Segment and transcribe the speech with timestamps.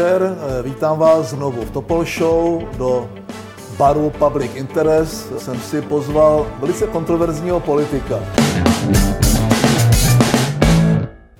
[0.00, 3.10] Večer, eh, vítám vás znovu v Topol Show do
[3.76, 5.32] baru Public Interest.
[5.38, 8.18] Jsem si pozval velice kontroverzního politika.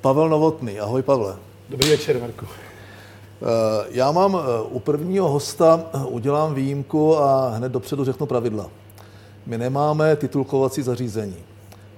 [0.00, 0.80] Pavel Novotný.
[0.80, 1.36] Ahoj, Pavle.
[1.68, 2.46] Dobrý večer, Marku.
[2.46, 8.66] Eh, já mám eh, u prvního hosta, udělám výjimku a hned dopředu řeknu pravidla.
[9.46, 11.36] My nemáme titulkovací zařízení.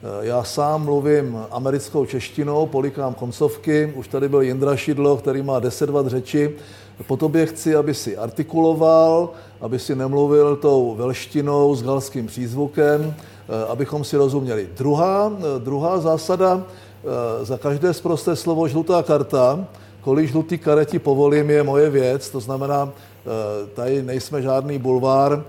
[0.04, 3.92] Eh, já sám mluvím americkou češtinou, polikám koncovky.
[3.96, 6.50] Už tady byl Jindra Šidlo, který má 10 vat řeči.
[7.06, 13.66] Po tobě chci, aby si artikuloval, aby si nemluvil tou velštinou s galským přízvukem, eh,
[13.68, 14.68] abychom si rozuměli.
[14.76, 16.62] Druhá, eh, druhá zásada,
[17.42, 19.66] za každé zprosté slovo žlutá karta,
[20.00, 22.92] kolik žlutý kareti povolím, je moje věc, to znamená,
[23.74, 25.44] tady nejsme žádný bulvár.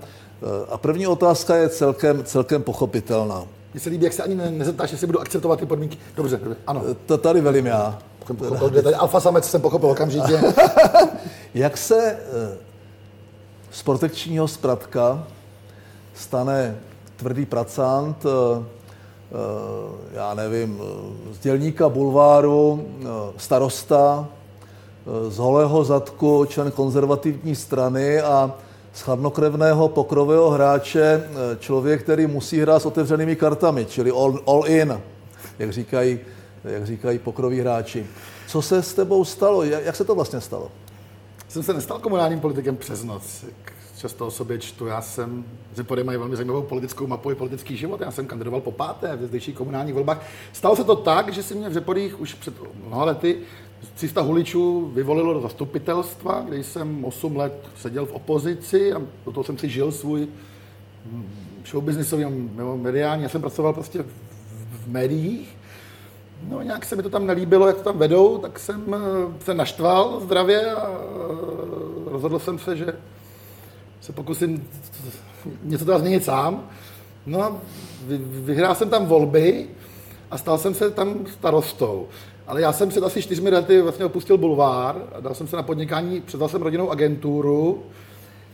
[0.68, 3.46] A první otázka je celkem, celkem pochopitelná.
[3.74, 5.98] Mně se líbí, jak se ani ne, nezeptáš, jestli budu akceptovat ty podmínky.
[6.16, 6.82] Dobře, dobře ano.
[7.06, 7.98] To tady velím já.
[8.18, 10.40] Pochopil, tady alfa samec jsem pochopil okamžitě.
[11.54, 12.56] jak se eh,
[13.70, 15.26] z protekčního zpratka
[16.14, 16.76] stane
[17.16, 18.64] tvrdý pracant, eh,
[19.32, 20.80] eh, já nevím,
[21.32, 22.86] z dělníka bulváru,
[23.36, 24.28] starosta,
[25.28, 28.54] z holého zadku, člen konzervativní strany a
[29.02, 35.00] chladnokrevného pokrového hráče eh, člověk, který musí hrát s otevřenými kartami, čili all, all in,
[35.58, 36.20] jak říkají,
[36.64, 38.06] jak říkají pokroví hráči.
[38.46, 39.62] Co se s tebou stalo?
[39.62, 40.70] Jak se to vlastně stalo?
[41.48, 43.44] Jsem se nestal komunálním politikem přes noc.
[43.98, 44.86] Často o sobě čtu.
[44.86, 48.00] Já jsem, Zepody mají velmi zajímavou politickou mapu i politický život.
[48.00, 50.26] Já jsem kandidoval po páté v zdejších komunálních volbách.
[50.52, 52.54] Stalo se to tak, že si mě v Řepodích už před
[52.86, 53.38] mnoha lety
[53.94, 59.44] 300 huličů vyvolilo do zastupitelstva, kde jsem 8 let seděl v opozici a do toho
[59.44, 60.28] jsem si žil svůj
[61.06, 61.28] hm,
[61.66, 62.24] showbiznisový
[62.54, 63.22] nebo mediální.
[63.22, 64.06] Já jsem pracoval prostě v,
[64.84, 65.56] v médiích.
[66.48, 68.98] No nějak se mi to tam nelíbilo, jak to tam vedou, tak jsem eh,
[69.44, 72.86] se naštval zdravě a eh, rozhodl jsem se, že
[74.00, 74.68] se pokusím
[75.62, 76.68] něco teda změnit sám.
[77.26, 77.56] No a
[78.20, 79.68] vyhrál jsem tam volby
[80.30, 82.08] a stal jsem se tam starostou.
[82.46, 86.20] Ale já jsem před asi čtyřmi lety vlastně opustil bulvár, dal jsem se na podnikání,
[86.20, 87.82] předal jsem rodinnou agenturu.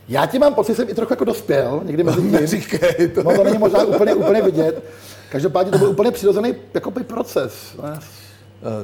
[0.09, 2.31] Já ti mám pocit, že jsem i trochu jako dospěl, někdy mezi tím.
[2.31, 3.23] Neříkej to.
[3.23, 4.83] No to není možná úplně, úplně vidět.
[5.29, 7.53] Každopádně to byl úplně přirozený jakoby proces.
[7.83, 7.99] Ne?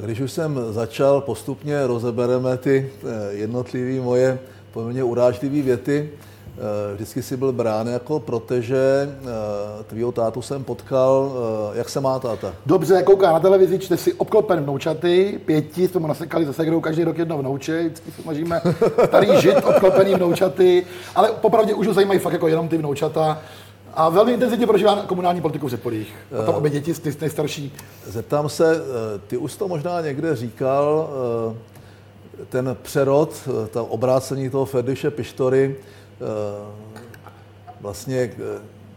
[0.04, 4.38] Když už jsem začal, postupně rozebereme ty eh, jednotlivé moje
[4.72, 6.10] poměrně urážlivé věty.
[6.58, 9.16] Eh, vždycky si byl brán jako proteže.
[9.20, 11.32] Eh, tvýho tátu jsem potkal.
[11.74, 12.52] Eh, jak se má táta?
[12.66, 15.40] Dobře, kouká na televizi, čte si obklopen vnoučaty.
[15.46, 17.82] Pěti jsme mu nasekali zase hrou každý rok jedno vnouče.
[17.82, 18.60] Vždycky se snažíme
[19.06, 20.86] starý žit obklopený vnoučaty.
[21.14, 23.42] Ale popravdě už ho zajímají fakt jako jenom ty vnoučata.
[23.94, 26.14] A velmi intenzivně prožívá komunální politiku v Řepolích.
[26.42, 27.74] A tam obě děti, ty nejstarší.
[28.06, 28.80] Zeptám se,
[29.26, 31.08] ty už to možná někde říkal,
[32.48, 35.76] ten přerod, ta obrácení toho Ferdiše Pištory,
[37.80, 38.28] vlastně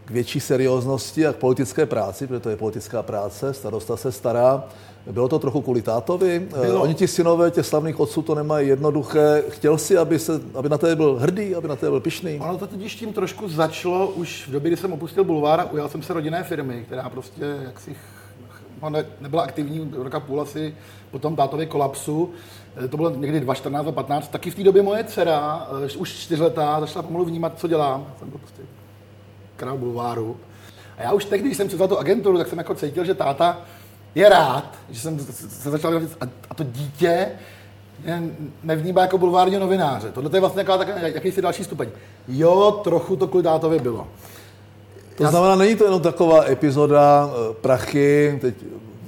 [0.04, 4.64] k větší serióznosti a k politické práci, protože to je politická práce, starosta se stará.
[5.10, 6.48] Bylo to trochu kvůli tátovi?
[6.54, 6.82] Eh, Bylo.
[6.82, 9.44] Oni ti synové těch slavných otců to nemají jednoduché.
[9.48, 12.40] Chtěl si, aby, se, aby na tebe byl hrdý, aby na tebe byl pišný?
[12.40, 15.88] Ono to totiž tím trošku začalo už v době, kdy jsem opustil bulvár a ujal
[15.88, 17.96] jsem se rodinné firmy, která prostě jaksi
[18.88, 20.74] ne, nebyla aktivní roka půl asi
[21.10, 22.30] po tom tátově kolapsu.
[22.76, 24.28] Eh, to bylo někdy 2014 a 15.
[24.28, 28.06] Taky v té době moje dcera, eh, už čtyřletá, začala pomalu vnímat, co dělám.
[28.18, 28.62] Jsem byl prostě
[29.56, 30.36] král bulváru.
[30.98, 33.60] A já už tehdy, když jsem převzal tu agenturu, tak jsem jako cítil, že táta
[34.14, 37.28] je rád, že jsem se začal a, a to dítě
[38.62, 40.12] nevnímá jako bulvárního novináře.
[40.12, 40.64] Tohle je vlastně
[41.00, 41.88] jakýsi další stupeň.
[42.28, 44.06] Jo, trochu to kvůli tátovi bylo.
[45.16, 48.54] To znamená, není to jenom taková epizoda eh, prachy, teď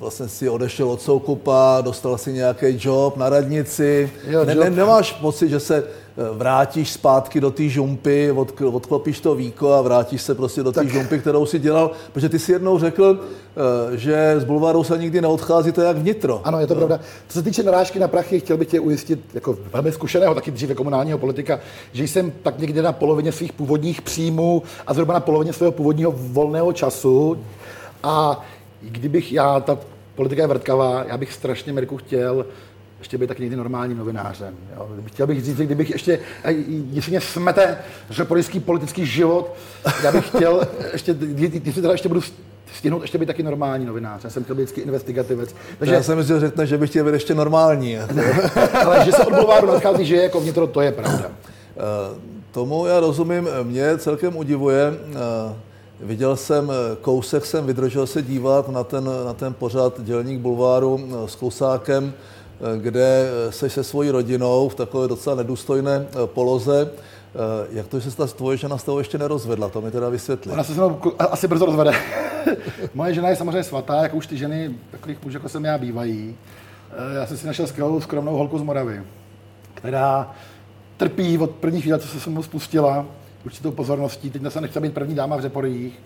[0.04, 4.10] vlastně si odešel od Soukupa, dostal si nějaký job na radnici.
[4.28, 9.21] Jo, ne, ne, nemáš pocit, že se eh, vrátíš zpátky do té žumpy, od, odklopíš
[9.21, 12.53] to víko a vrátíš se prostě do té žumpy, kterou si dělal, protože ty si
[12.53, 16.41] jednou řekl, eh, že z bulváru se nikdy neodchází, to je jak vnitro.
[16.45, 16.78] Ano, je to no.
[16.78, 17.01] pravda.
[17.28, 20.74] Co se týče narážky na prachy, chtěl bych tě ujistit, jako velmi zkušeného, taky dříve
[20.74, 21.60] komunálního politika,
[21.92, 26.15] že jsem tak někde na polovině svých původních příjmů a zhruba na polovině svého původního
[26.16, 27.39] volného času.
[28.03, 28.45] A
[28.91, 29.78] kdybych já, ta
[30.15, 32.47] politika je vrtkavá, já bych strašně Mirku chtěl
[32.99, 34.55] ještě být tak někdy normálním novinářem.
[34.77, 34.89] Jo.
[35.07, 36.19] Chtěl bych říct, kdybych ještě,
[36.93, 37.78] jestli mě smete
[38.11, 39.55] řeporický politický život,
[40.03, 41.16] já bych chtěl ještě,
[41.65, 42.21] jestli teda ještě budu
[42.75, 44.25] stihnout ještě být taky normální novinář.
[44.25, 45.55] Já jsem chtěl být vždycky investigativec.
[45.78, 45.95] Takže...
[45.95, 47.99] Já jsem myslel, že řekne, že bych chtěl být ještě normální.
[48.84, 51.27] Ale že se od bulváru nadchází, že je jako vnitro, to je pravda.
[51.27, 52.19] Uh,
[52.53, 55.57] tomu já rozumím, mě celkem udivuje, uh,
[56.04, 61.01] Viděl jsem, eh, kousek jsem vydržel se dívat na ten, na ten pořad Dělník bulváru
[61.01, 62.12] eh, s Kousákem.
[62.15, 66.91] Eh, kde jsi se svojí rodinou v takové docela nedůstojné poloze.
[67.71, 69.68] Jak to, že se ta tvoje žena s toho ještě nerozvedla?
[69.68, 70.53] To mi teda vysvětlí.
[70.53, 70.80] Ona se se
[71.18, 71.92] asi brzo rozvede.
[72.95, 76.36] Moje žena je samozřejmě svatá, jako už ty ženy takových mužů, jako jsem já, bývají.
[77.15, 79.03] Já jsem si našel skvělou, skromnou holku z Moravy,
[79.74, 80.34] která
[80.97, 83.06] trpí od první chvíle, co se se mnou spustila,
[83.44, 84.30] určitou pozorností.
[84.30, 86.00] Teď se nechce být první dáma v Řeporích.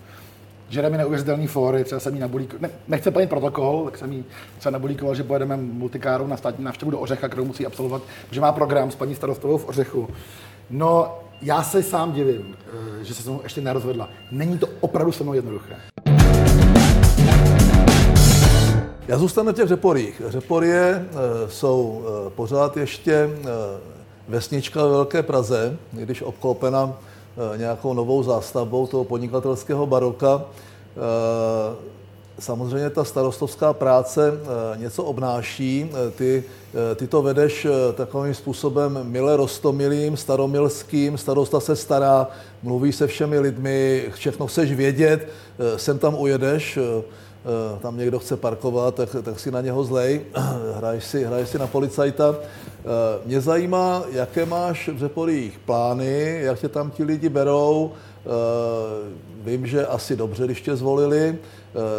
[0.69, 4.25] Žere mi neuvěřitelný fóry, třeba jsem jí nabulíkoval, ne, nechce plnit protokol, tak jsem jí
[4.57, 8.01] třeba nabulíkoval, že pojedeme multikáru na státní návštěvu do Ořecha, kterou musí absolvovat,
[8.31, 10.09] že má program s paní starostovou v Ořechu.
[10.69, 12.55] No, já se sám divím,
[13.01, 14.09] eh, že se se mnou ještě nerozvedla.
[14.31, 15.75] Není to opravdu se mnou jednoduché.
[19.07, 20.21] Já zůstanu v těch řeporích.
[20.27, 21.05] Řeporie e,
[21.49, 23.29] jsou e, pořád ještě
[24.27, 26.93] vesnička ve Velké Praze, když obklopena
[27.57, 30.41] nějakou novou zástavbou toho podnikatelského baroka.
[30.41, 31.99] E,
[32.39, 35.91] samozřejmě ta starostovská práce e, něco obnáší.
[36.15, 36.43] Ty,
[36.95, 42.27] ty to vedeš takovým způsobem mile rostomilým, staromilským, starosta se stará,
[42.63, 45.27] mluví se všemi lidmi, všechno chceš vědět,
[45.77, 46.79] sem tam ujedeš,
[47.39, 50.21] Eh, tam někdo chce parkovat, tak, tak si na něho zlej,
[50.75, 52.35] hraješ si, hraješ si na policajta.
[52.79, 57.91] Eh, mě zajímá, jaké máš v Řeporích plány, jak tě tam ti lidi berou.
[57.91, 58.29] Eh,
[59.41, 61.37] vím, že asi dobře, když tě zvolili.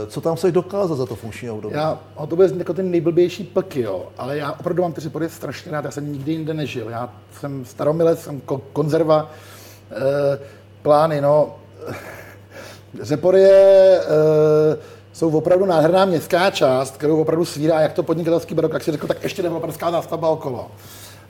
[0.06, 1.74] Co tam chceš dokázat za to funkční období?
[1.74, 5.28] Já, o to bude jako ten nejblbější plk, jo, ale já opravdu mám ty Řepory
[5.28, 6.88] strašně rád, já jsem nikdy jinde nežil.
[6.88, 8.40] Já jsem staromilec, jsem
[8.72, 9.30] konzerva,
[10.82, 11.56] plány, no.
[13.02, 14.00] Řepory je,
[15.20, 19.06] jsou opravdu nádherná městská část, kterou opravdu svírá jak to podnikatelský barok, jak si řekl,
[19.06, 20.70] tak ještě developerská zástavba okolo.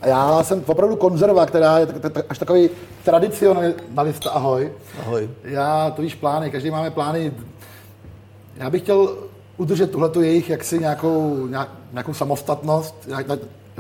[0.01, 1.87] A já jsem opravdu konzerva, která je
[2.29, 2.71] až takový
[3.05, 4.73] tradicionalista, ahoj.
[5.01, 5.31] Ahoj.
[5.45, 7.33] Já, to víš, plány, každý máme plány.
[8.57, 9.17] Já bych chtěl
[9.57, 11.49] udržet tuhletu jejich jaksi nějakou,
[11.93, 13.09] nějakou samostatnost,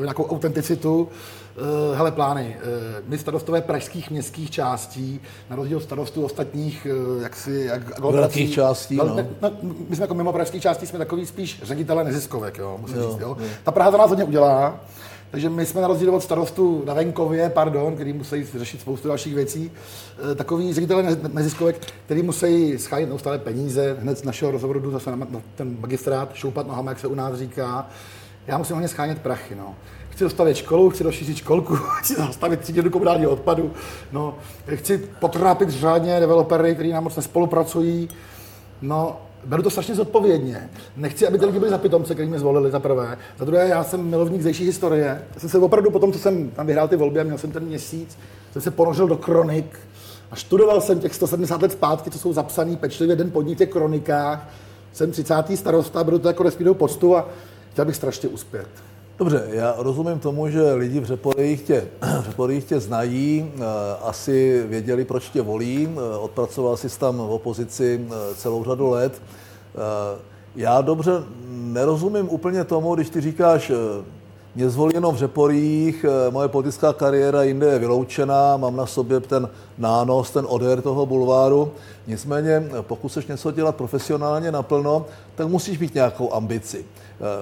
[0.04, 1.08] nějakou autenticitu
[1.56, 2.56] Uh, hele, plány.
[2.56, 5.20] Uh, my starostové pražských městských částí,
[5.50, 6.86] na rozdíl od starostů ostatních,
[7.16, 7.52] uh, jak si...
[7.52, 9.16] Jak, Velkých částí, no.
[9.42, 9.50] No,
[9.88, 13.20] my jsme jako mimo pražských částí, jsme takový spíš ředitele neziskovek, jo, musím jo, říct,
[13.20, 13.36] jo.
[13.40, 13.46] jo.
[13.64, 14.80] Ta Praha za nás hodně udělá,
[15.30, 19.34] takže my jsme na rozdíl od starostů na venkově, pardon, který musí řešit spoustu dalších
[19.34, 19.70] věcí,
[20.34, 25.26] takový ředitele neziskovek, který musí schánět neustále peníze, hned z našeho rozhovoru jdu zase na
[25.54, 27.88] ten magistrát, šoupat nohama, jak se u nás říká.
[28.46, 29.74] Já musím hodně schánět prachy, no
[30.20, 33.72] chci dostavit školu, chci rozšířit školku, chci zastavit tříděnu komunálního odpadu,
[34.12, 34.38] no,
[34.74, 38.08] chci potrápit řádně developery, kteří nám moc nespolupracují,
[38.82, 40.70] no, beru to strašně zodpovědně.
[40.96, 43.18] Nechci, aby ty lidi byli za pitomce, který mě zvolili, za prvé.
[43.38, 45.22] Za druhé, já jsem milovník zdejší historie.
[45.34, 47.52] Já jsem se opravdu po tom, co jsem tam vyhrál ty volby a měl jsem
[47.52, 48.18] ten měsíc,
[48.52, 49.78] jsem se ponořil do kronik
[50.30, 53.70] a studoval jsem těch 170 let zpátky, co jsou zapsaný pečlivě den podnik v těch
[53.70, 54.48] kronikách.
[54.92, 55.34] Jsem 30.
[55.54, 57.28] starosta, beru to jako respídou postu a
[57.80, 58.68] chtěl bych strašně uspět.
[59.18, 61.88] Dobře, já rozumím tomu, že lidi v Řeporích tě,
[62.20, 63.60] v Řeporích tě znají, eh,
[64.02, 69.22] asi věděli, proč tě volí, eh, odpracoval jsi tam v opozici eh, celou řadu let.
[70.56, 71.12] Já dobře
[71.48, 73.72] nerozumím úplně tomu, když ty říkáš,
[74.54, 79.48] mě zvolí jenom v Řeporích, moje politická kariéra jinde je vyloučená, mám na sobě ten
[79.78, 81.72] nános, ten odér toho bulváru.
[82.06, 86.84] Nicméně, pokud chceš něco dělat profesionálně naplno, tak musíš mít nějakou ambici.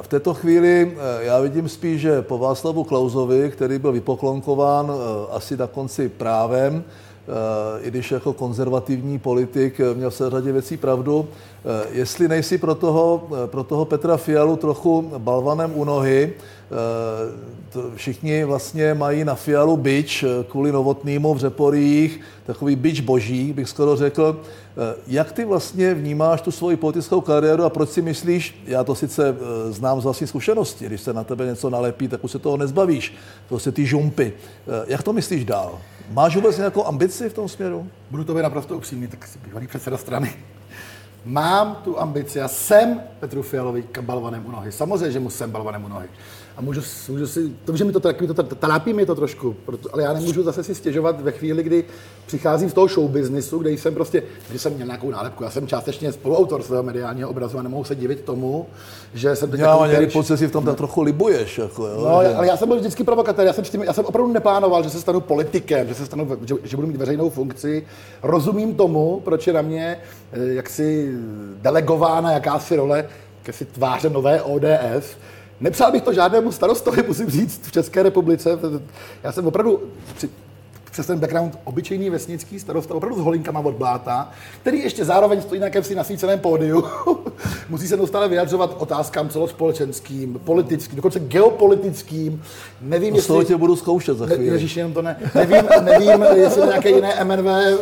[0.02, 5.26] V této chvíli eh, já vidím spíš, že po Václavu Klauzovi, který byl vypoklonkován eh,
[5.30, 11.28] asi na konci právem, eh, i když jako konzervativní politik měl se řadě věcí pravdu.
[11.90, 16.32] Jestli nejsi pro toho, pro toho Petra Fialu trochu balvanem u nohy,
[17.94, 23.96] všichni vlastně mají na Fialu byč kvůli novotnýmu v Řeporích, takový byč boží, bych skoro
[23.96, 24.40] řekl.
[24.80, 28.94] Eh, jak ty vlastně vnímáš tu svoji politickou kariéru a proč si myslíš, já to
[28.94, 32.38] sice eh, znám z vlastní zkušenosti, když se na tebe něco nalepí, tak už se
[32.38, 33.14] toho nezbavíš,
[33.48, 34.32] prostě ty žumpy.
[34.32, 35.78] Eh, jak to myslíš dál?
[36.10, 37.88] Máš vůbec nějakou ambici v tom směru?
[38.10, 40.34] Budu to být naprosto upřímný, tak si bývalý předseda strany.
[41.24, 44.72] Mám tu ambici, já jsem Petru Fialovi balvanem u nohy.
[44.72, 46.08] Samozřejmě, že mu jsem balvanem u nohy
[46.58, 49.88] a můžu, můžu si, to, že mi to, taky, to trápí mi to trošku, proto,
[49.92, 51.84] ale já nemůžu zase si stěžovat ve chvíli, kdy
[52.26, 54.22] přicházím z toho show businessu, kde jsem prostě,
[54.52, 57.94] že jsem měl nějakou nálepku, já jsem částečně spoluautor svého mediálního obrazu a nemohu se
[57.94, 58.66] divit tomu,
[59.14, 61.58] že jsem teď já mám nějaký pocit, že v tom tak trochu libuješ.
[61.58, 62.34] Jako, jo, no, že...
[62.34, 65.00] ale já jsem byl vždycky provokatér, já jsem, tím, já jsem opravdu neplánoval, že se
[65.00, 67.86] stanu politikem, že, se stanu, že, že budu mít veřejnou funkci.
[68.22, 69.98] Rozumím tomu, proč je na mě
[70.32, 71.14] eh, jaksi
[71.62, 75.16] delegována jakási role, jakési tváře nové ODS,
[75.60, 78.58] Nepřál bych to žádnému starostovi, musím říct, v České republice.
[79.22, 79.82] Já jsem opravdu
[80.90, 84.30] přes ten background obyčejný vesnický starosta, opravdu s holinkama od bláta,
[84.60, 86.84] který ještě zároveň stojí na jakémsi nasvíceném pódiu,
[87.68, 92.42] musí se neustále vyjadřovat otázkám celospolečenským, politickým, dokonce geopolitickým.
[92.80, 93.44] Nevím, no, jestli...
[93.44, 94.46] tě budu zkoušet za chvíli.
[94.46, 95.16] Ježíš, jenom to ne.
[95.34, 97.74] Nevím, nevím, jestli nějaké jiné MNV eh,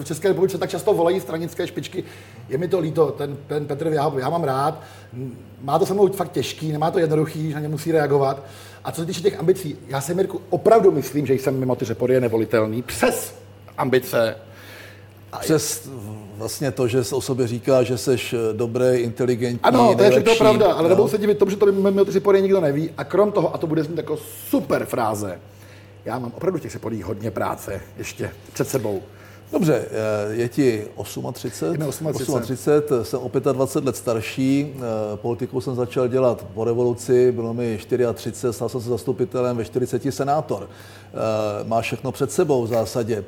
[0.00, 2.04] v České republice tak často volají stranické špičky.
[2.48, 4.82] Je mi to líto, ten, ten Petr já, já mám rád.
[5.62, 8.42] Má to se mnou fakt těžký, nemá to jednoduchý, že na ně musí reagovat.
[8.84, 11.84] A co se týče těch ambicí, já si Mirku opravdu myslím, že jsem mimo ty
[11.84, 13.34] řepory je nevolitelný přes
[13.78, 14.36] ambice.
[15.40, 15.88] Přes
[16.36, 18.16] vlastně to, že se o sobě říká, že jsi
[18.52, 22.04] dobrý, inteligentní, Ano, to je všechno pravda, ale nebudu se divit tomu, že to mimo
[22.04, 22.90] ty řepory nikdo neví.
[22.96, 25.40] A krom toho, a to bude znít jako super fráze,
[26.04, 29.02] já mám opravdu těch řepolích hodně práce ještě před sebou.
[29.54, 32.40] Dobře, eh, je ti 38, 38.
[32.40, 34.80] 38 jsem o 25 let starší, eh,
[35.16, 40.12] politiku jsem začal dělat po revoluci, bylo mi 34, stal jsem se zastupitelem, ve 40
[40.12, 40.68] senátor.
[40.68, 43.24] Eh, má všechno před sebou v zásadě.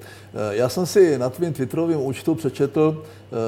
[0.50, 3.02] Já jsem si na tvým Twitterovém účtu přečetl,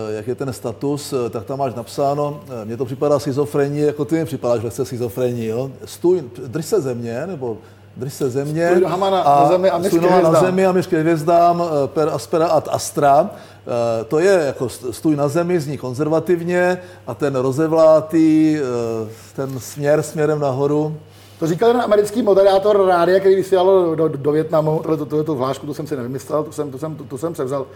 [0.08, 4.25] jak je ten status, tak tam máš napsáno, mně to připadá schizofrení, jako ty mi
[4.25, 5.70] připadáš lehce schizofrení, jo?
[5.85, 7.58] Stůj, drž se země, nebo
[7.99, 8.69] drž se země.
[8.69, 9.78] A, na zemi a
[10.23, 13.31] na zemi a myšky hvězdám, eh, per aspera ad astra.
[13.31, 20.02] Eh, to je jako stůj na zemi, zní konzervativně a ten rozevlátý, eh, ten směr
[20.02, 20.97] směrem nahoru.
[21.38, 25.35] To říkal ten americký moderátor rádia, který vysílal do, do, do Větnamu, tohle, tohle, tu
[25.35, 27.67] hlášku, to jsem si nevymyslel, to jsem, to jsem, to, to jsem převzal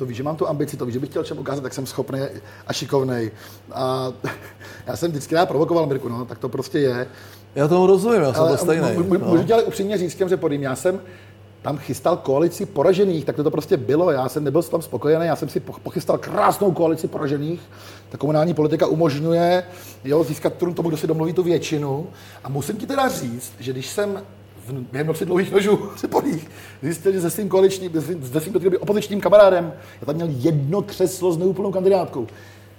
[0.00, 1.86] to víš, že mám tu ambici, to víš, že bych chtěl všem ukázat, tak jsem
[1.86, 2.20] schopný
[2.66, 3.30] a šikovný.
[3.72, 4.12] A
[4.86, 7.06] já jsem vždycky rád provokoval Mirku, no, tak to prostě je.
[7.54, 8.86] Já tomu rozumím, já jsem to stejný.
[8.96, 9.42] Můžu no.
[9.42, 11.00] dělat upřímně říct těm podím, já jsem
[11.62, 14.10] tam chystal koalici poražených, tak to, to prostě bylo.
[14.10, 17.60] Já jsem nebyl tam spokojený, já jsem si pochystal krásnou koalici poražených.
[18.08, 19.64] Ta komunální politika umožňuje
[20.04, 22.06] jo, získat tomu, kdo si domluví tu většinu.
[22.44, 24.22] A musím ti teda říct, že když jsem
[24.92, 26.50] během noci dlouhých nožů se polích
[26.82, 27.92] zjistil, že se svým koaličním,
[28.32, 32.26] se svým opozičním kamarádem, já tam měl jedno křeslo s neúplnou kandidátkou,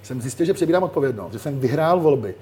[0.02, 2.34] jsem zjistil, že přebírám odpovědnost, že jsem vyhrál volby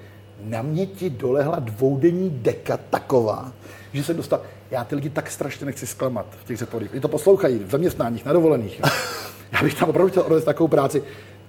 [0.43, 3.51] na mě ti dolehla dvoudenní deka taková,
[3.93, 6.91] že jsem dostal, já ty lidi tak strašně nechci zklamat v těch řeporích.
[6.91, 8.81] Oni to poslouchají v zaměstnáních, na dovolených.
[9.51, 11.03] Já bych tam opravdu chtěl odvést takovou práci.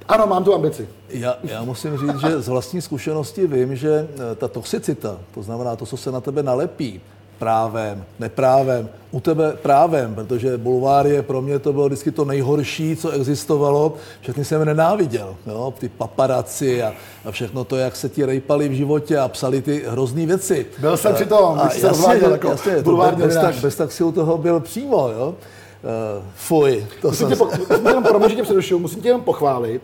[0.08, 0.88] Ano, mám tu ambici.
[1.08, 5.76] Já, já musím říct, že z vlastní zkušenosti vím, že eh, ta toxicita, to znamená
[5.76, 7.00] to, co se na tebe nalepí,
[7.42, 13.10] právem, neprávem, u tebe právem, protože bulvár pro mě to bylo vždycky to nejhorší, co
[13.10, 13.94] existovalo.
[14.20, 15.74] Všechny jsem nenáviděl, jo?
[15.78, 16.92] ty paparaci a,
[17.24, 20.66] a všechno to, jak se ti rejpali v životě a psali ty hrozné věci.
[20.78, 24.04] Byl jsem při tom, když se rozváděl jako jasně, bulvární bez, tak, bez tak si
[24.04, 25.34] u toho byl přímo, jo?
[25.82, 26.86] Uh, fuj.
[27.00, 27.28] To musím jsem...
[27.28, 29.82] tě, po, musím tě promiň, že musím tě jenom pochválit,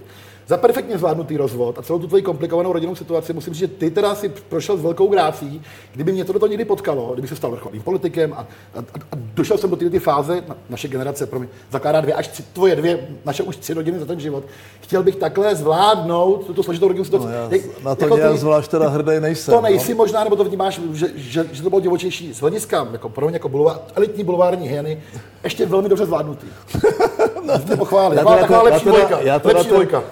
[0.49, 3.91] za perfektně zvládnutý rozvod a celou tu tvoji komplikovanou rodinnou situaci, musím říct, že ty
[3.91, 5.63] teda si prošel s velkou grácí.
[5.95, 9.71] Kdyby mě to někdy potkalo, kdyby se stal vrcholným politikem a, a, a, došel jsem
[9.71, 13.43] do této fáze, na, naše generace pro mě zakládá dvě až tři, tvoje dvě, naše
[13.43, 14.45] už tři rodiny za ten život,
[14.81, 17.27] chtěl bych takhle zvládnout tuto složitou rodinnou situaci.
[17.27, 17.49] No, já
[17.85, 19.55] na to jako nějak ty, zvlášť teda hrdý nejsem.
[19.55, 19.97] To nejsi no?
[19.97, 23.37] možná, nebo to vnímáš, že, že, že to bylo divočejší z hlediska, jako pro mě
[23.37, 25.03] jako bulvár, elitní bulvární hyeny,
[25.45, 26.47] ještě velmi dobře zvládnutý.
[27.45, 28.17] no, to pochválit.
[28.17, 29.19] Já to jako, taková lepší dvojka.
[29.45, 30.03] Lepší dvojka.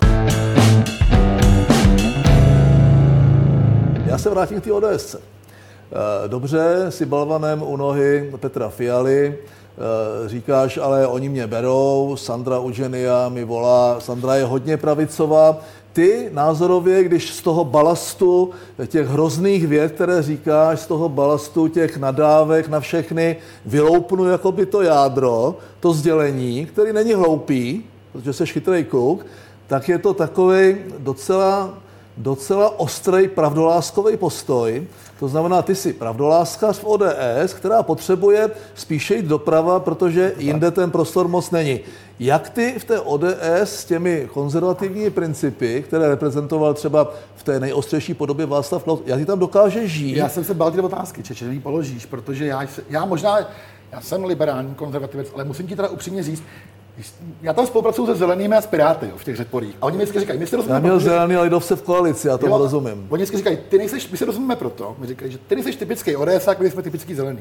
[4.06, 5.14] Já se vrátím k té ODS.
[5.14, 9.38] Eh, dobře, si balvanem u nohy Petra Fialy,
[10.26, 15.60] říkáš, ale oni mě berou, Sandra Uženia mi volá, Sandra je hodně pravicová,
[15.92, 18.50] ty názorově, když z toho balastu
[18.86, 24.66] těch hrozných věd, které říkáš, z toho balastu těch nadávek na všechny, vyloupnu jako by
[24.66, 29.26] to jádro, to sdělení, který není hloupý, protože jsi chytrý kluk,
[29.66, 31.74] tak je to takový docela
[32.16, 34.86] docela ostrý pravdoláskový postoj.
[35.18, 40.90] To znamená, ty jsi pravdoláskař v ODS, která potřebuje spíše jít doprava, protože jinde ten
[40.90, 41.80] prostor moc není.
[42.18, 48.14] Jak ty v té ODS s těmi konzervativními principy, které reprezentoval třeba v té nejostřejší
[48.14, 50.16] podobě Václav Klaus, jak ty tam dokáže žít?
[50.16, 53.38] Já jsem se bál ty otázky, če, že položíš, protože já, já možná,
[53.92, 56.42] já jsem liberální konzervativec, ale musím ti teda upřímně říct,
[57.42, 59.76] já tam spolupracuju se zelenými a s Piráty jo, v těch řeporích.
[59.80, 60.76] A oni mi vždycky říkají, my si rozumíme.
[60.76, 63.06] Já měl zelený lidovce v koalici, já to rozumím.
[63.08, 66.16] Oni vždycky říkají, ty nejseš, my si rozumíme proto, my říkají, že ty nejseš typický
[66.16, 67.40] ODS, my jsme typický zelený.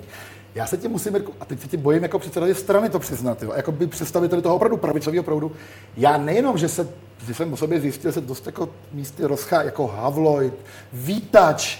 [0.55, 3.53] Já se tě musím, a teď se tě bojím jako předseda strany to přiznat, jo,
[3.55, 5.51] jako by představitel toho opravdu pravicového proudu.
[5.97, 6.87] Já nejenom, že se
[7.27, 10.53] že jsem o sobě zjistil, že se dost jako místy rozchá, jako Havloid,
[10.93, 11.79] Vítač,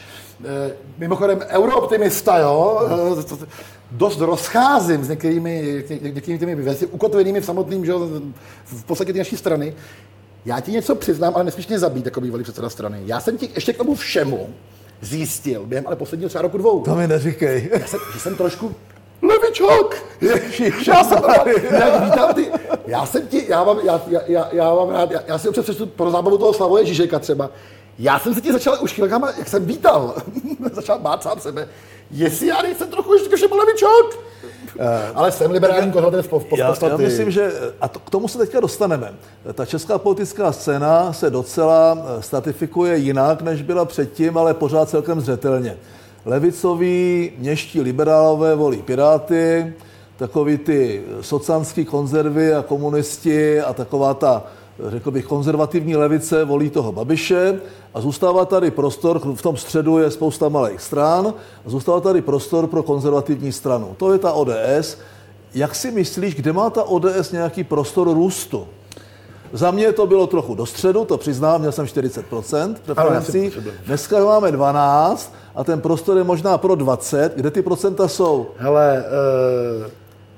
[0.98, 2.82] mimochodem eurooptimista, jo,
[3.22, 3.46] eh,
[3.92, 7.94] dost rozcházím s některými, některými těmi věci, ukotvenými v samotným, že,
[8.65, 9.74] v podstatě ty naší strany.
[10.46, 13.01] Já ti něco přiznám, ale nesmíš mě zabít jako bývalý předseda strany.
[13.06, 14.50] Já jsem ti ještě k tomu všemu
[15.01, 16.82] zjistil během ale posledního třeba roku dvou.
[16.82, 17.70] To mi neříkej.
[17.80, 18.75] Já jsem, že jsem trošku
[19.22, 19.96] levič levičok.
[20.88, 21.18] Já jsem,
[21.72, 22.51] já, vítám ty,
[22.88, 25.86] já jsem ti, já mám, já, já, já mám rád, já, já si občas přečtu
[25.86, 27.50] pro zábavu toho Slavoje Žižeka třeba.
[28.00, 30.16] Já jsem se ti začal už chvílkama, jak jsem vítal,
[30.74, 31.68] začal bát sám sebe,
[32.12, 34.20] jestli já nejsem trochu ještě šebelevičok.
[34.75, 34.82] Uh,
[35.14, 38.38] Ale jsem liberální konzervativec po, po já, já myslím, že, a to, k tomu se
[38.38, 39.14] teďka dostaneme,
[39.54, 45.22] ta česká politická scéna se docela eh, stratifikuje jinak, než byla předtím, ale pořád celkem
[45.22, 45.78] zřetelně.
[46.25, 49.74] Levicoví, měští liberálové volí Piráty,
[50.18, 54.44] takový ty socanský konzervy a komunisti a taková ta
[54.79, 57.60] řekl bych, konzervativní levice volí toho Babiše
[57.94, 61.34] a zůstává tady prostor, v tom středu je spousta malých stran,
[61.65, 63.96] a zůstává tady prostor pro konzervativní stranu.
[63.98, 64.98] To je ta ODS.
[65.53, 68.67] Jak si myslíš, kde má ta ODS nějaký prostor růstu?
[69.53, 73.51] Za mě to bylo trochu do středu, to přiznám, měl jsem 40% preferencí.
[73.86, 77.36] Dneska máme 12 a ten prostor je možná pro 20.
[77.36, 78.48] Kde ty procenta jsou?
[78.58, 79.03] Hele,
[79.84, 79.91] uh,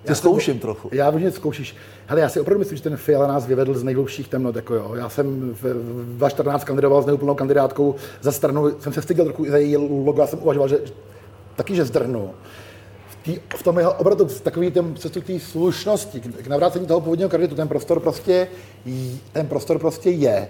[0.09, 0.89] já zkouším jsem, trochu.
[0.91, 1.75] Já vím, že zkoušíš.
[2.07, 4.55] Hele, já si opravdu myslím, že ten Fiala nás vyvedl z nejhlubších temnot.
[4.55, 4.95] Jako jo.
[4.95, 5.73] Já jsem v
[6.17, 10.21] 2014 kandidoval s neúplnou kandidátkou za stranu, jsem se styděl trochu i za její logo,
[10.21, 10.79] já jsem uvažoval, že
[11.55, 12.31] taky, že zdrhnu.
[13.09, 17.29] V, tý, v tom jeho obratu, takový ten cestu té slušnosti, k navrácení toho původního
[17.29, 18.47] kreditu, ten prostor prostě,
[19.31, 20.49] ten prostor prostě je.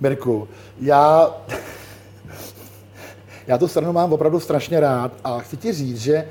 [0.00, 0.48] Mirku,
[0.80, 1.36] já,
[3.46, 6.26] já tu stranu mám opravdu strašně rád a chci ti říct, že e,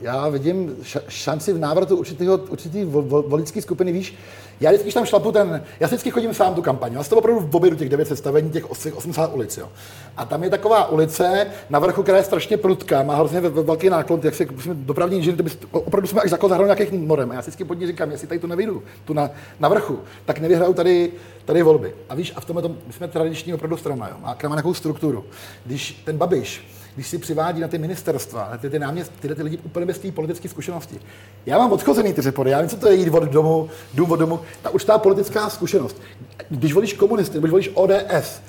[0.00, 0.76] já vidím
[1.08, 4.14] šanci v návratu určitého, určitý voličské skupiny, víš,
[4.60, 7.56] já vždycky, tam šlapu ten, já vždycky chodím sám tu kampaň, já jsem opravdu v
[7.56, 9.68] obědu těch devět sestavení, těch 80 ulic, jo.
[10.16, 14.20] A tam je taková ulice na vrchu, která je strašně prudká, má hrozně velký náklon,
[14.22, 17.30] jak musíme dopravní inženýr, by, opravdu jsme až za nějakých norem.
[17.30, 19.98] A já si vždycky pod ní říkám, jestli tady to nevyjdu, tu na, na vrchu,
[20.24, 21.12] tak nevyhraju tady,
[21.44, 21.94] tady volby.
[22.08, 24.16] A víš, a v tomhle tom, my jsme tradiční opravdu strana, jo.
[24.20, 25.24] Má, má nějakou strukturu.
[25.64, 29.42] Když ten Babiš když si přivádí na ty ministerstva, na ty, ty náměst, tyhle ty
[29.42, 31.00] lidi úplně bez té politické zkušenosti.
[31.46, 34.16] Já mám odchozený ty řepory, já vím, co to je jít od domu, dům od
[34.16, 36.02] domu, ta už ta politická zkušenost.
[36.48, 38.40] Když volíš komunisty, když volíš ODS,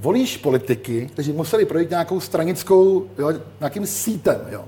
[0.00, 4.40] volíš politiky, kteří museli projít nějakou stranickou, jo, nějakým sítem.
[4.50, 4.64] Jo.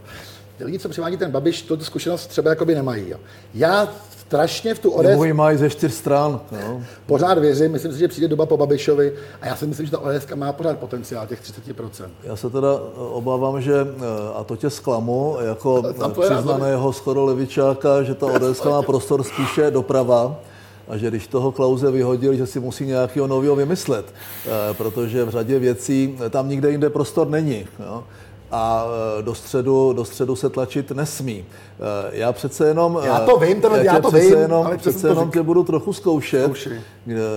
[0.58, 3.10] Ty lidi, co přivádí ten Babiš, tu zkušenost třeba jakoby nemají.
[3.10, 3.18] Jo.
[3.54, 3.88] Já
[4.28, 5.06] strašně v tu ODS...
[5.06, 6.40] Nebo mají ze čtyř stran.
[6.52, 6.82] No.
[7.06, 9.98] Pořád věřím, myslím si, že přijde doba po Babišovi a já si myslím, že ta
[9.98, 12.08] ODS má pořád potenciál těch 30%.
[12.22, 15.82] Já se teda eh, obávám, že, eh, a to tě zklamu, jako
[16.20, 20.40] přiznaného skoro levičáka, že ta ODS má prostor spíše doprava,
[20.88, 25.30] a že když toho Klauze vyhodil, že si musí nějakého nového vymyslet, eh, protože v
[25.30, 27.66] řadě věcí tam nikde jinde prostor není.
[27.80, 28.04] Jo
[28.50, 28.86] a
[29.18, 31.44] e, do středu, do středu se tlačit nesmí.
[31.44, 33.00] E, já přece jenom...
[33.04, 35.64] Já to vím, ten, já, já to přece vím, jenom, ale přece jenom tě budu
[35.64, 36.52] trochu zkoušet.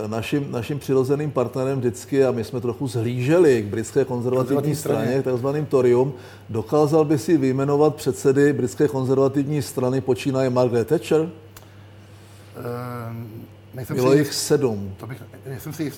[0.07, 5.23] Naším, naším přirozeným partnerem vždycky, a my jsme trochu zhlíželi k britské konzervativní straně, k
[5.23, 6.13] takzvaným Torium,
[6.49, 11.21] dokázal by si vyjmenovat předsedy britské konzervativní strany počínaje Margaret Thatcher?
[11.21, 11.29] Uh,
[13.95, 14.93] Bylo jich sedm.
[14.99, 15.93] To bych, nejsem si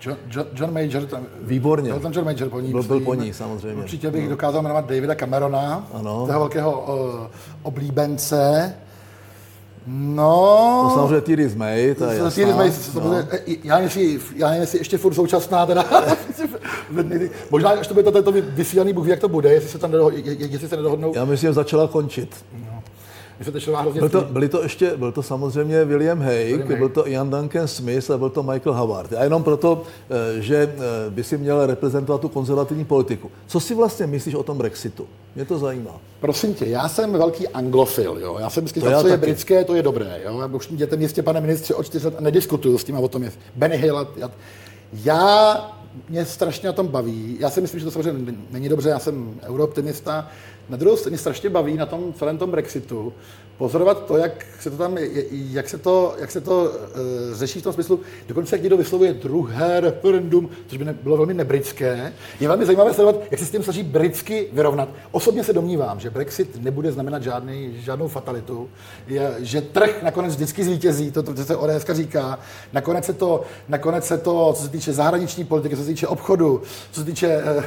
[0.00, 1.90] John, John, John Major, tam, Výborně.
[1.90, 2.70] Byl tam John Major po ní.
[2.70, 3.82] Byl, byl po ní, samozřejmě.
[3.82, 4.30] Určitě bych no.
[4.30, 6.26] dokázal jmenovat Davida Camerona, ano.
[6.26, 7.26] toho velkého uh,
[7.62, 8.74] oblíbence.
[9.86, 10.86] No...
[10.88, 12.30] To samozřejmě Theresa May, to je jasná.
[12.30, 13.16] Theresa May, no.
[13.64, 15.84] já, nevím, jestli, já nevím, jestli ještě furt současná, teda.
[17.50, 19.90] Možná, až to bude to, to vysílaný, Bůh ví, jak to bude, jestli se tam
[19.92, 21.12] nedoho, jestli se nedohodnou.
[21.16, 22.44] Já myslím, že začala končit.
[23.84, 23.92] No.
[23.92, 28.10] Byl to, byli to ještě, byl to samozřejmě William Hague, byl to Ian Duncan Smith
[28.10, 29.12] a byl to Michael Howard.
[29.12, 33.30] A jenom proto, eh, že eh, by si měl reprezentovat tu konzervativní politiku.
[33.46, 35.06] Co si vlastně myslíš o tom Brexitu?
[35.34, 36.00] Mě to zajímá.
[36.20, 38.36] Prosím tě, já jsem velký anglofil, jo.
[38.40, 40.40] Já jsem myslím, že co je britské, to je dobré, jo.
[40.40, 43.08] Já už dětem jistě, pane ministře, o čtyři let a nediskutuju s tím a o
[43.08, 43.32] tom je.
[43.56, 44.30] Benny Hill, já,
[44.92, 45.70] já
[46.08, 47.36] mě strašně na tom baví.
[47.40, 50.28] Já si myslím, že to samozřejmě není dobře, já jsem eurooptimista,
[50.68, 53.12] na druhou stranu strašně baví na tom celém tom Brexitu
[53.58, 54.96] pozorovat to, jak se to tam,
[55.30, 59.12] jak se to, jak se to uh, řeší v tom smyslu, dokonce jak někdo vyslovuje
[59.12, 62.12] druhé referendum, což by ne, bylo velmi nebritské.
[62.40, 64.88] Je velmi zajímavé sledovat, jak se s tím snaží britsky vyrovnat.
[65.10, 68.68] Osobně se domnívám, že Brexit nebude znamenat žádný, žádnou fatalitu,
[69.06, 72.38] je, že trh nakonec vždycky zvítězí, to, to, to se ODS říká.
[72.72, 76.62] Nakonec se to, nakonec se to, co se týče zahraniční politiky, co se týče obchodu,
[76.92, 77.64] co se týče uh,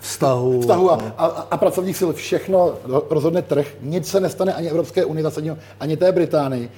[0.00, 2.74] vztahu, vztahu a, a, a pracovních sil, všechno
[3.10, 3.66] rozhodne trh.
[3.80, 6.70] Nic se nestane ani Evropské unii zásadního, ani té Británii.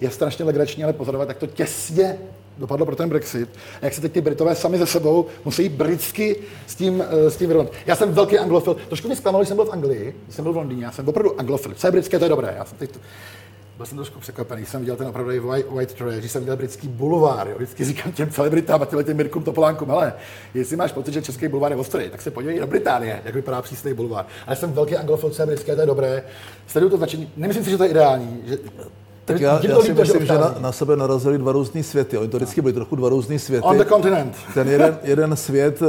[0.00, 2.18] Je strašně legrační, ale pozorovat, jak to těsně
[2.58, 3.48] dopadlo pro ten Brexit.
[3.82, 7.36] A jak se teď ty Britové sami ze sebou musí britsky s tím, uh, s
[7.36, 7.72] tím vyrovnat.
[7.86, 8.76] Já jsem velký anglofil.
[8.88, 10.84] Trošku mě zklamalo, když jsem byl v Anglii, jsem byl v Londýně.
[10.84, 11.74] Já jsem opravdu anglofil.
[11.74, 12.54] Co je britské, to je dobré.
[12.58, 12.90] Já jsem teď
[13.76, 16.88] byl jsem trošku překvapený, jsem viděl ten opravdu white, white trash, když jsem viděl britský
[16.88, 17.54] bulvár, jo.
[17.56, 20.12] vždycky říkám těm celebritám a těm, těm Mirkům Topolánkům, ale
[20.54, 23.62] jestli máš pocit, že český bulvár je ostrý, tak se podívej do Británie, jak vypadá
[23.62, 24.26] přísný bulvár.
[24.46, 26.22] Ale jsem velký anglofil, co je britské, to je dobré.
[26.66, 28.58] Sleduju to značení, nemyslím si, že to je ideální, že
[29.26, 32.18] tak já, já si myslím, že na, na sebe narazili dva různý světy.
[32.18, 33.64] Oni to vždycky byly trochu dva různý světy.
[33.66, 34.36] On the continent.
[34.54, 35.88] Ten jeden, jeden svět uh,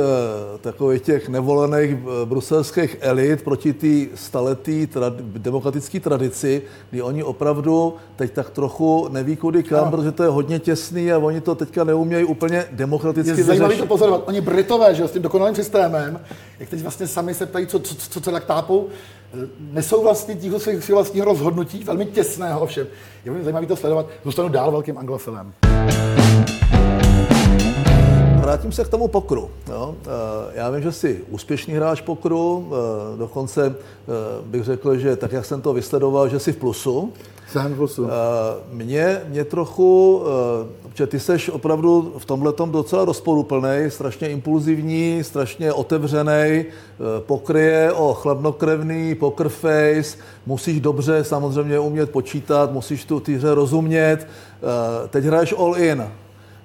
[0.62, 7.93] takových těch nevolených uh, bruselských elit proti té staletý trad, demokratické tradici, kdy oni opravdu
[8.15, 9.91] teď tak trochu neví kudy kam, no.
[9.91, 13.86] protože to je hodně těsný a oni to teďka neumějí úplně demokraticky Je zajímavé to
[13.86, 14.23] pozorovat.
[14.26, 16.19] Oni Britové, že s tím dokonalým systémem,
[16.60, 18.88] jak teď vlastně sami se ptají, co, co, co, co tak tápou,
[19.72, 22.88] nesou vlastně tího svých vlastního rozhodnutí, velmi těsného ovšem.
[23.26, 24.06] Je velmi zajímavé to sledovat.
[24.24, 25.54] Zůstanu dál velkým anglofilem.
[28.41, 29.52] Vrátím se k tomu pokru.
[29.67, 29.96] Jo.
[30.02, 30.08] Eh,
[30.54, 34.12] já vím, že jsi úspěšný hráč pokru, eh, dokonce eh,
[34.46, 37.13] bych řekl, že tak, jak jsem to vysledoval, že jsi v plusu.
[37.75, 38.07] Plusu.
[38.71, 40.23] Mě, mě trochu,
[40.93, 46.65] že ty seš opravdu v tomhle docela rozporuplný, strašně impulzivní, strašně otevřený,
[47.19, 54.27] pokryje o chladnokrevný, poker face, musíš dobře samozřejmě umět počítat, musíš tu týře rozumět.
[55.10, 56.07] Teď hraješ all in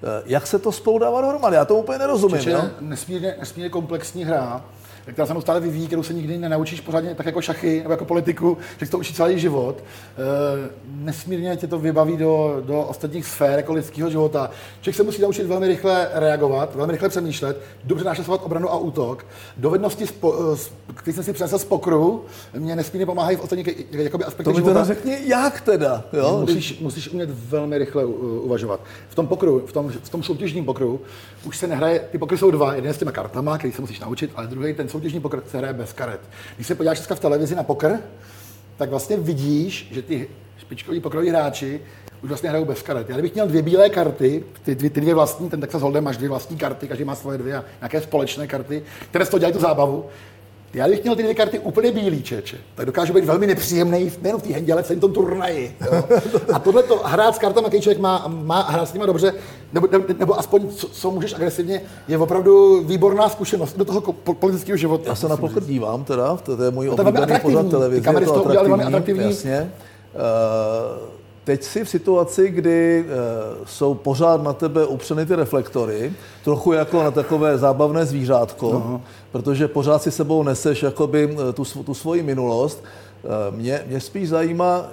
[0.02, 1.56] Eh, jak se to spolu dává dohromady?
[1.56, 2.38] Já to úplně nerozumím.
[2.38, 4.64] Čeče, je nesmírně, nesmírně komplexní hra,
[5.10, 8.58] která se stále vyvíjí, kterou se nikdy nenaučíš pořádně, tak jako šachy nebo jako politiku,
[8.80, 9.76] že to učí celý život.
[9.78, 14.50] E, nesmírně tě to vybaví do, do ostatních sfér jako lidského života.
[14.80, 19.26] Člověk se musí naučit velmi rychle reagovat, velmi rychle přemýšlet, dobře našasovat obranu a útok.
[19.56, 22.24] Dovednosti, spo, eh, které jsem si přinesl z pokru,
[22.58, 26.04] mě nesmírně pomáhají v ostatních jakoby aspektech To mi teda řekni, jak teda?
[26.12, 26.38] Jo?
[26.40, 28.80] Musíš, musíš umět velmi rychle uvažovat.
[29.08, 31.00] V tom pokru, v tom, v tom soutěžním pokru,
[31.44, 34.30] už se nehraje, ty pokry jsou dva, jeden s těma kartama, který se musíš naučit,
[34.34, 36.20] ale druhý ten soutěžní poker se hraje bez karet.
[36.54, 37.98] Když se podíváš dneska v televizi na poker,
[38.76, 40.28] tak vlastně vidíš, že ty
[40.58, 41.80] špičkoví pokroví hráči
[42.22, 43.08] už vlastně hrajou bez karet.
[43.08, 46.16] Já kdybych měl dvě bílé karty, ty, dvě, ty dvě vlastní, ten Texas Hold'em máš
[46.16, 49.54] dvě vlastní karty, každý má svoje dvě a nějaké společné karty, které z toho dělají
[49.54, 50.06] tu zábavu,
[50.74, 54.38] já bych měl ty dvě karty úplně bílý, čeče, tak dokážu být velmi nepříjemný nejen
[54.38, 55.76] v té hendě, ale v celém tom turnaji.
[55.80, 56.04] Jo?
[56.52, 59.34] A tohle to hrát s kartama, který člověk má, má hrát s nimi dobře,
[59.72, 65.04] nebo, nebo aspoň co, co, můžeš agresivně, je opravdu výborná zkušenost do toho politického života.
[65.06, 68.02] Já se na pokr dívám teda, to je můj oblíbený pořad televize.
[68.02, 69.24] Kamery to udělali velmi atraktivní.
[69.24, 69.72] Jasně.
[70.14, 76.12] Uh, teď si v situaci, kdy uh, jsou pořád na tebe upřeny ty reflektory,
[76.44, 79.00] trochu jako na takové zábavné zvířátko, uh-huh.
[79.32, 82.84] protože pořád si sebou neseš jakoby eh, tu, tu svoji minulost.
[83.22, 84.86] Uh, mě, mě spíš zajímá,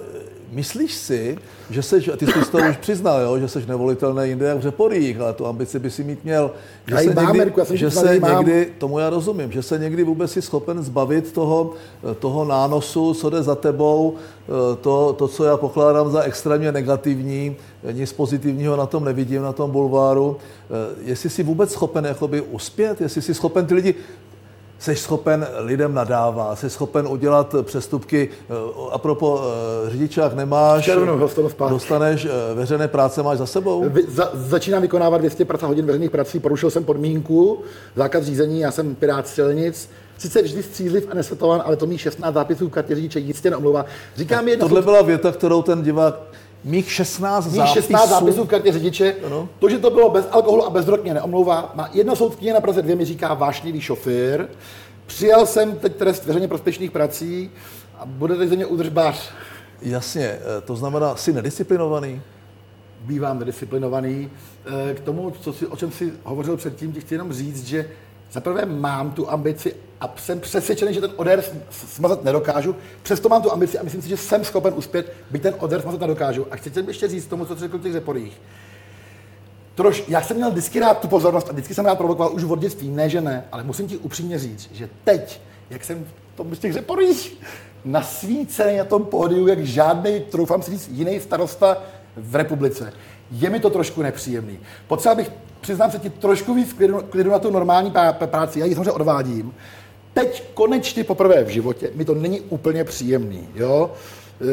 [0.52, 1.38] Myslíš si,
[1.70, 5.20] že seš, ty jsi to už přiznal, jo, že jsi nevolitelný jinde jak v Řeporích,
[5.20, 6.50] ale tu ambici by si mít měl,
[6.86, 10.04] že já se, někdy, Ameriku, já že se někdy, tomu já rozumím, že se někdy
[10.04, 11.72] vůbec si schopen zbavit toho,
[12.18, 14.14] toho nánosu, co jde za tebou,
[14.80, 17.56] to, to, co já pokládám za extrémně negativní,
[17.92, 20.36] nic pozitivního na tom nevidím, na tom bulváru.
[21.04, 23.94] Jestli jsi vůbec schopen jakoby uspět, jestli jsi schopen ty lidi
[24.80, 28.28] jsi schopen lidem nadávat, jsi schopen udělat přestupky.
[28.50, 28.54] Eh,
[28.92, 29.42] a propo
[29.86, 31.28] eh, řidičák nemáš, Červnu,
[31.68, 33.84] dostaneš eh, veřejné práce, máš za sebou?
[33.88, 37.60] Vy, za, začínám vykonávat 200 hodin veřejných prací, porušil jsem podmínku,
[37.96, 42.34] zákaz řízení, já jsem pirát silnic, sice vždy střízliv a nesvětovan, ale to mý 16
[42.34, 43.84] zápisů v kartě řidiče jistě neomlouvá.
[44.16, 46.14] Říkám jedna Tohle byla věta, kterou ten divák
[46.64, 47.74] mých 16 mých zápisů.
[47.74, 49.14] 16 zápisů v kartě řidiče.
[49.26, 49.48] Ano.
[49.58, 51.72] To, že to bylo bez alkoholu a bez drog, mě neomlouvá.
[51.74, 54.48] Má jedna soudkyně na Praze 2 mi říká vášnivý šofér.
[55.06, 57.50] Přijal jsem teď trest veřejně prospěšných prací
[57.98, 59.30] a bude teď ze mě udržbář.
[59.82, 62.22] Jasně, eh, to znamená, jsi nedisciplinovaný?
[63.00, 64.30] Bývám nedisciplinovaný.
[64.90, 67.88] Eh, k tomu, co si, o čem si hovořil předtím, ti chci jenom říct, že
[68.32, 72.76] zaprvé mám tu ambici a jsem přesvědčený, že ten odér smazat nedokážu.
[73.02, 76.00] Přesto mám tu ambici a myslím si, že jsem schopen uspět, byť ten odér smazat
[76.00, 76.46] nedokážu.
[76.50, 78.40] A chci ještě říct tomu, co řekl v těch řeporích.
[79.74, 82.58] Troš, já jsem měl vždycky rád tu pozornost a vždycky jsem rád provokoval už od
[82.58, 85.40] dětství, ne že ne, ale musím ti upřímně říct, že teď,
[85.70, 87.38] jak jsem v tom z těch řeporích
[87.84, 91.82] nasvícený na tom pódiu, jak žádný, troufám si říct, jiný starosta
[92.16, 92.92] v republice.
[93.30, 94.58] Je mi to trošku nepříjemný.
[94.88, 97.92] Potřeba bych, přiznám se ti, trošku víc klidu, klidu na tu normální
[98.26, 98.60] práci.
[98.60, 99.54] Já ji samozřejmě odvádím.
[100.14, 103.48] Teď konečně poprvé v životě mi to není úplně příjemný.
[103.54, 103.90] Jo?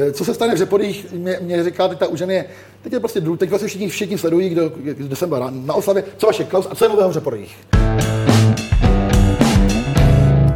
[0.08, 2.46] E, co se stane v Řepodích, mě, mě říká teď ta uženie,
[2.82, 6.04] teď je prostě teď vlastně všichni, všichni sledují, kdo, kdo jsem byl na, na oslavě,
[6.18, 7.58] co vaše Klaus a co je nového v Řepodích.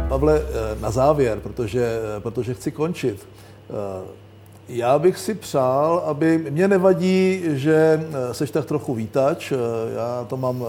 [0.08, 3.26] Pavle, e, na závěr, protože, e, protože chci končit.
[4.68, 9.52] Já bych si přál, aby mě nevadí, že seš tak trochu vítač.
[9.94, 10.64] Já to mám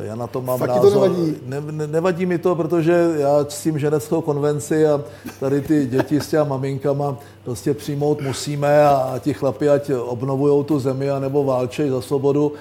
[0.00, 0.92] já na to mám Fakt názor.
[0.92, 1.36] To nevadí.
[1.46, 5.00] Ne, ne, nevadí mi to, protože já ctím ženeckou konvenci a
[5.40, 10.78] tady ty děti s těma maminkama prostě přijmout musíme a ti chlapi, ať obnovují tu
[10.78, 12.52] zemi nebo válčej za svobodu,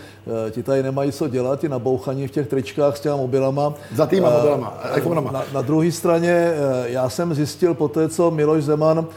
[0.48, 3.74] eh, ti tady nemají co dělat, ti nabouchaní v těch tričkách s těma mobilama.
[3.96, 5.32] Za týma mobilama, iPhonama.
[5.32, 6.54] Na, na druhé straně
[6.86, 9.08] já jsem zjistil po té, co Miloš Zeman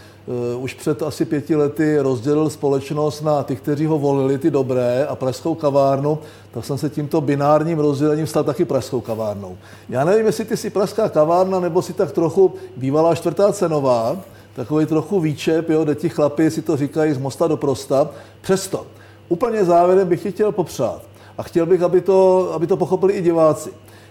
[0.58, 5.16] už před asi pěti lety rozdělil společnost na ty, kteří ho volili, ty dobré, a
[5.16, 6.18] pražskou kavárnu,
[6.50, 9.56] tak jsem se tímto binárním rozdělením stal taky pražskou kavárnou.
[9.88, 14.16] Já nevím, jestli ty jsi pražská kavárna, nebo si tak trochu bývalá čtvrtá cenová,
[14.56, 18.10] takový trochu výčep, jo, kde ti chlapi si to říkají z mosta do prosta.
[18.40, 18.86] Přesto,
[19.28, 21.02] úplně závěrem bych ti chtěl popřát
[21.38, 23.70] a chtěl bych, aby to, aby to pochopili i diváci,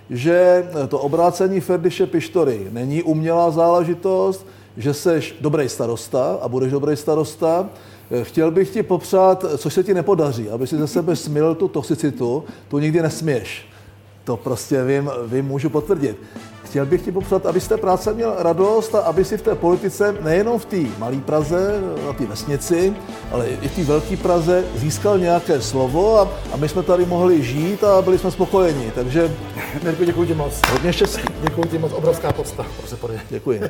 [0.09, 4.45] že to obrácení Ferdiše Pištory není umělá záležitost,
[4.77, 7.69] že seš dobrý starosta a budeš dobrý starosta.
[8.23, 12.43] Chtěl bych ti popřát, což se ti nepodaří, aby si ze sebe smil tu toxicitu,
[12.67, 13.67] tu nikdy nesměš.
[14.23, 16.17] To prostě vím, vím, můžu potvrdit.
[16.63, 20.59] Chtěl bych ti popřát, abyste práce měl radost a aby si v té politice, nejenom
[20.59, 22.95] v té malé Praze, na té vesnici,
[23.31, 27.43] ale i v té velké Praze získal nějaké slovo a, a my jsme tady mohli
[27.43, 28.91] žít a byli jsme spokojeni.
[28.95, 29.35] Takže
[29.83, 30.61] Mirku, děkuji ti moc.
[30.71, 31.27] hodně štěstí.
[31.41, 32.65] Děkuji ti moc, obrovská podsta.
[33.29, 33.61] Děkuji.